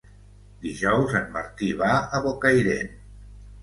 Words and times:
Dijous 0.63 1.15
en 1.21 1.29
Martí 1.37 1.71
va 1.85 1.93
a 2.01 2.25
Bocairent. 2.29 2.95